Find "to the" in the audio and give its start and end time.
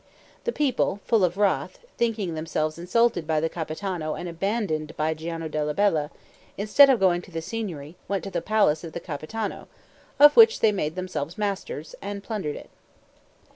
7.21-7.39, 8.23-8.41